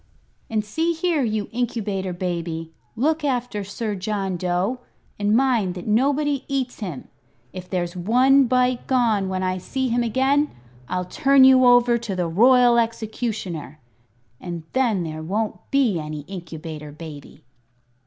[0.49, 4.79] And see here, you Incubator Baby, look after Sir John Dough,
[5.19, 7.07] and mind that nobody eats him.
[7.53, 10.49] If there's one bite gone when I see him again
[10.89, 13.79] I'll turn you over to the Royal Executioner
[14.39, 17.43] and then there won't be any Incubator Baby."